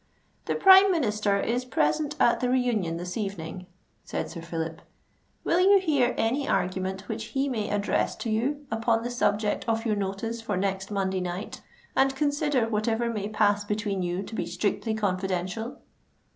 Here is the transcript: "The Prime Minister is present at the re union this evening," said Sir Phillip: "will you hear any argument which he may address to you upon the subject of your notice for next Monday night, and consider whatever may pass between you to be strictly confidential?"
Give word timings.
"The 0.45 0.55
Prime 0.55 0.89
Minister 0.91 1.39
is 1.39 1.63
present 1.63 2.15
at 2.19 2.39
the 2.39 2.49
re 2.49 2.59
union 2.59 2.97
this 2.97 3.15
evening," 3.17 3.67
said 4.03 4.31
Sir 4.31 4.41
Phillip: 4.41 4.81
"will 5.43 5.59
you 5.59 5.77
hear 5.77 6.15
any 6.17 6.47
argument 6.47 7.07
which 7.07 7.25
he 7.25 7.47
may 7.47 7.69
address 7.69 8.15
to 8.15 8.31
you 8.31 8.65
upon 8.71 9.03
the 9.03 9.11
subject 9.11 9.63
of 9.69 9.85
your 9.85 9.95
notice 9.95 10.41
for 10.41 10.57
next 10.57 10.89
Monday 10.89 11.19
night, 11.21 11.61
and 11.95 12.15
consider 12.15 12.67
whatever 12.67 13.11
may 13.13 13.29
pass 13.29 13.63
between 13.63 14.01
you 14.01 14.23
to 14.23 14.33
be 14.33 14.47
strictly 14.47 14.95
confidential?" 14.95 15.77